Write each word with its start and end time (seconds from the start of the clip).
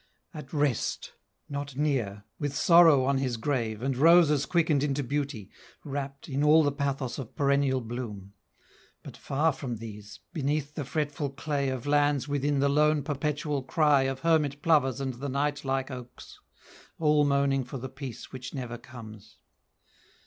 At 0.33 0.51
rest! 0.51 1.11
Not 1.47 1.75
near, 1.75 2.23
with 2.39 2.55
Sorrow 2.55 3.05
on 3.05 3.19
his 3.19 3.37
grave, 3.37 3.83
And 3.83 3.95
roses 3.95 4.47
quickened 4.47 4.81
into 4.81 5.03
beauty 5.03 5.51
wrapt 5.83 6.27
In 6.27 6.43
all 6.43 6.63
the 6.63 6.71
pathos 6.71 7.19
of 7.19 7.35
perennial 7.35 7.81
bloom; 7.81 8.33
But 9.03 9.15
far 9.15 9.53
from 9.53 9.75
these, 9.75 10.19
beneath 10.33 10.73
the 10.73 10.85
fretful 10.85 11.29
clay 11.29 11.69
Of 11.69 11.85
lands 11.85 12.27
within 12.27 12.61
the 12.61 12.67
lone 12.67 13.03
perpetual 13.03 13.61
cry 13.61 14.01
Of 14.09 14.21
hermit 14.21 14.63
plovers 14.63 14.99
and 15.01 15.13
the 15.13 15.29
night 15.29 15.63
like 15.63 15.91
oaks, 15.91 16.39
All 16.97 17.23
moaning 17.23 17.63
for 17.63 17.77
the 17.77 17.87
peace 17.87 18.31
which 18.31 18.55
never 18.55 18.79
comes. 18.79 19.37